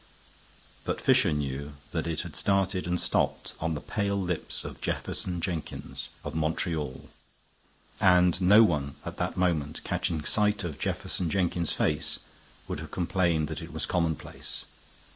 [0.83, 5.39] But Fisher knew that it had started and stopped on the pale lips of Jefferson
[5.41, 7.09] Jenkins, of Montreal,
[7.99, 12.17] and no one at that moment catching sight of Jefferson Jenkins's face
[12.67, 14.65] would have complained that it was commonplace.